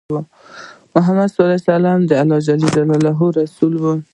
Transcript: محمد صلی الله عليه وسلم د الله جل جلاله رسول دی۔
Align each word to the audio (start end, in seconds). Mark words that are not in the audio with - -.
محمد 0.95 1.27
صلی 1.29 1.41
الله 1.45 1.53
عليه 1.61 1.69
وسلم 1.71 1.99
د 2.09 2.11
الله 2.21 2.39
جل 2.45 2.61
جلاله 2.75 3.19
رسول 3.39 3.73
دی۔ 3.81 3.93